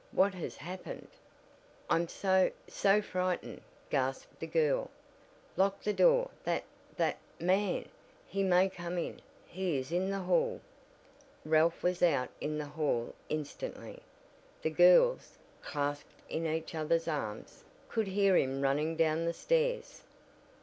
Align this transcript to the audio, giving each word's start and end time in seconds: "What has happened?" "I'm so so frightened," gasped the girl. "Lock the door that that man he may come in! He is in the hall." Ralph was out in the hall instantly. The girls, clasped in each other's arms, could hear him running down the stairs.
"What 0.13 0.33
has 0.33 0.57
happened?" 0.57 1.09
"I'm 1.87 2.07
so 2.07 2.49
so 2.67 3.03
frightened," 3.03 3.61
gasped 3.91 4.39
the 4.39 4.47
girl. 4.47 4.89
"Lock 5.55 5.83
the 5.83 5.93
door 5.93 6.31
that 6.43 6.63
that 6.97 7.17
man 7.39 7.87
he 8.27 8.41
may 8.41 8.67
come 8.67 8.97
in! 8.97 9.21
He 9.45 9.77
is 9.77 9.91
in 9.91 10.09
the 10.09 10.21
hall." 10.23 10.59
Ralph 11.45 11.83
was 11.83 12.01
out 12.01 12.29
in 12.41 12.57
the 12.57 12.65
hall 12.65 13.13
instantly. 13.29 14.01
The 14.63 14.71
girls, 14.71 15.37
clasped 15.61 16.19
in 16.27 16.47
each 16.47 16.73
other's 16.73 17.07
arms, 17.07 17.63
could 17.87 18.07
hear 18.07 18.35
him 18.35 18.61
running 18.61 18.95
down 18.95 19.25
the 19.25 19.33
stairs. 19.33 20.01